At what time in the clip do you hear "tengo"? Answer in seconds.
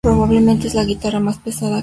1.69-1.79